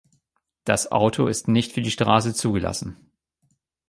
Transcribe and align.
Das 0.63 0.91
Auto 0.91 1.27
ist 1.27 1.47
nicht 1.47 1.73
für 1.73 1.81
die 1.83 1.91
Straße 1.91 2.33
zugelassen. 2.33 3.11